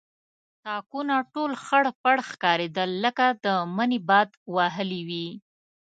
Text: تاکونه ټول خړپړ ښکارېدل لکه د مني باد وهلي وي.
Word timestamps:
تاکونه 0.65 1.15
ټول 1.33 1.51
خړپړ 1.65 2.17
ښکارېدل 2.29 2.89
لکه 3.03 3.25
د 3.43 3.45
مني 3.75 3.99
باد 4.09 4.29
وهلي 4.55 5.01
وي. 5.09 5.27